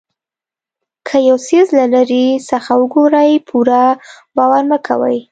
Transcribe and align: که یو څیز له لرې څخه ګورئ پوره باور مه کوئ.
که 1.07 1.17
یو 1.29 1.37
څیز 1.47 1.67
له 1.77 1.85
لرې 1.93 2.25
څخه 2.49 2.71
ګورئ 2.93 3.31
پوره 3.47 3.83
باور 4.35 4.63
مه 4.69 4.77
کوئ. 4.87 5.19